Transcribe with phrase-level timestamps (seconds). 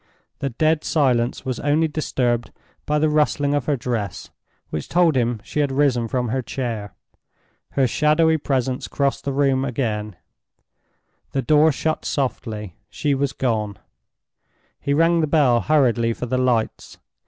[0.39, 2.49] The dead silence was only disturbed
[2.87, 4.31] by the rustling of her dress,
[4.71, 6.95] which told him she had risen from her chair.
[7.73, 10.15] Her shadowy presence crossed the room again;
[11.33, 13.77] the door shut softly; she was gone.
[14.79, 16.97] He rang the bell hurriedly for the lights.